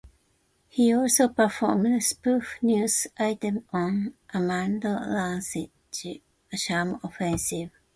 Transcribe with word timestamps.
He 0.67 0.91
also 0.95 1.27
performed 1.27 2.01
spoof 2.01 2.57
news 2.63 3.05
items 3.19 3.61
on 3.71 4.15
"Armando 4.33 4.95
Iannucci's 4.97 6.21
Charm 6.57 6.99
Offensive". 7.03 7.69